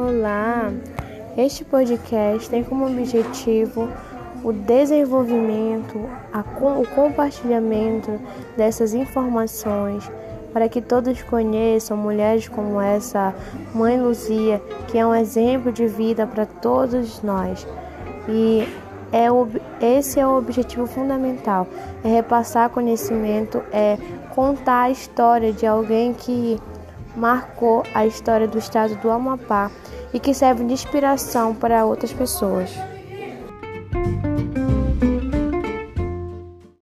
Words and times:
Olá! 0.00 0.72
Este 1.36 1.64
podcast 1.64 2.48
tem 2.48 2.62
como 2.62 2.86
objetivo 2.86 3.88
o 4.44 4.52
desenvolvimento, 4.52 5.98
o 5.98 6.94
compartilhamento 6.94 8.12
dessas 8.56 8.94
informações 8.94 10.08
para 10.52 10.68
que 10.68 10.80
todos 10.80 11.20
conheçam 11.22 11.96
mulheres 11.96 12.46
como 12.46 12.80
essa 12.80 13.34
Mãe 13.74 14.00
Luzia, 14.00 14.62
que 14.86 14.96
é 14.96 15.04
um 15.04 15.12
exemplo 15.12 15.72
de 15.72 15.88
vida 15.88 16.28
para 16.28 16.46
todos 16.46 17.20
nós. 17.20 17.66
E 18.28 18.68
é 19.12 19.26
esse 19.84 20.20
é 20.20 20.24
o 20.24 20.38
objetivo 20.38 20.86
fundamental, 20.86 21.66
é 22.04 22.08
repassar 22.08 22.70
conhecimento, 22.70 23.60
é 23.72 23.98
contar 24.32 24.82
a 24.82 24.90
história 24.90 25.52
de 25.52 25.66
alguém 25.66 26.14
que 26.14 26.56
marcou 27.18 27.84
a 27.92 28.06
história 28.06 28.46
do 28.46 28.56
estado 28.56 28.94
do 28.96 29.10
Amapá 29.10 29.70
e 30.14 30.20
que 30.20 30.32
serve 30.32 30.64
de 30.64 30.72
inspiração 30.72 31.54
para 31.54 31.84
outras 31.84 32.12
pessoas. 32.12 32.70